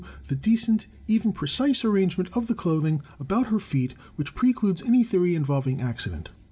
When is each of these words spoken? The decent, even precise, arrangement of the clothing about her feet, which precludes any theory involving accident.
The 0.29 0.35
decent, 0.35 0.87
even 1.07 1.31
precise, 1.31 1.85
arrangement 1.85 2.31
of 2.35 2.47
the 2.47 2.55
clothing 2.55 3.01
about 3.19 3.49
her 3.49 3.59
feet, 3.59 3.93
which 4.15 4.33
precludes 4.33 4.81
any 4.81 5.03
theory 5.03 5.35
involving 5.35 5.79
accident. 5.79 6.29